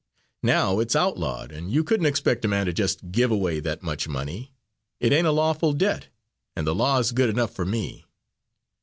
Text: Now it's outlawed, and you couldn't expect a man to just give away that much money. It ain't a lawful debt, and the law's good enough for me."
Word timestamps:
Now 0.41 0.79
it's 0.79 0.95
outlawed, 0.95 1.51
and 1.51 1.71
you 1.71 1.83
couldn't 1.83 2.07
expect 2.07 2.43
a 2.43 2.47
man 2.47 2.65
to 2.65 2.73
just 2.73 3.11
give 3.11 3.29
away 3.29 3.59
that 3.59 3.83
much 3.83 4.07
money. 4.07 4.51
It 4.99 5.13
ain't 5.13 5.27
a 5.27 5.31
lawful 5.31 5.73
debt, 5.73 6.07
and 6.55 6.65
the 6.65 6.73
law's 6.73 7.11
good 7.11 7.29
enough 7.29 7.53
for 7.53 7.65
me." 7.65 8.05